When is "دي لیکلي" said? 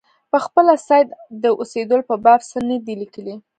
2.85-3.35